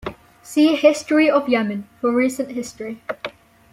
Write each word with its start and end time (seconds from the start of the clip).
See 0.41 0.73
History 0.75 1.29
of 1.29 1.47
Yemen 1.47 1.87
for 1.99 2.11
recent 2.11 2.53
history. 2.53 3.03